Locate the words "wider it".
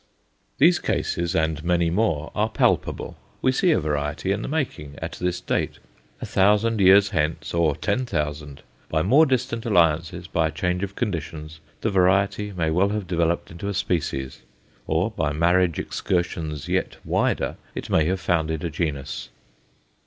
17.05-17.87